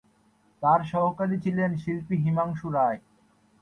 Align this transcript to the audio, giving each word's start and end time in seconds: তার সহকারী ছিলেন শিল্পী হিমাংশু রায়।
তার 0.63 0.79
সহকারী 0.91 1.37
ছিলেন 1.39 1.71
শিল্পী 1.77 2.15
হিমাংশু 2.17 2.67
রায়। 2.69 2.99